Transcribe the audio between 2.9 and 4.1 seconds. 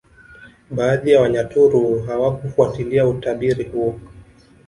utabiri huo